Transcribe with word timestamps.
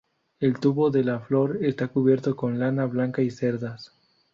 El 0.39 0.59
tubo 0.59 0.89
de 0.89 1.03
la 1.03 1.19
flor 1.19 1.59
está 1.63 1.89
cubierto 1.89 2.35
con 2.35 2.57
lana 2.57 2.87
blanca 2.87 3.21
y 3.21 3.29
cerdas. 3.29 3.93